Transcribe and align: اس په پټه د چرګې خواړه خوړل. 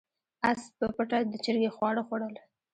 اس 0.49 0.61
په 0.77 0.85
پټه 0.95 1.17
د 1.31 1.33
چرګې 1.43 1.69
خواړه 1.75 2.01
خوړل. 2.07 2.35